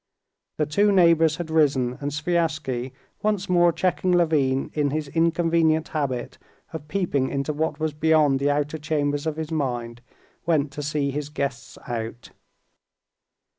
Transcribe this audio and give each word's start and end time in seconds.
The 0.57 0.65
two 0.65 0.91
neighbors 0.91 1.35
had 1.35 1.51
risen, 1.51 1.99
and 2.01 2.09
Sviazhsky, 2.11 2.91
once 3.21 3.47
more 3.47 3.71
checking 3.71 4.11
Levin 4.11 4.71
in 4.73 4.89
his 4.89 5.09
inconvenient 5.09 5.89
habit 5.89 6.39
of 6.73 6.87
peeping 6.87 7.29
into 7.29 7.53
what 7.53 7.79
was 7.79 7.93
beyond 7.93 8.39
the 8.39 8.49
outer 8.49 8.79
chambers 8.79 9.27
of 9.27 9.35
his 9.35 9.51
mind, 9.51 10.01
went 10.43 10.71
to 10.71 10.81
see 10.81 11.11
his 11.11 11.29
guests 11.29 11.77
out. 11.87 12.31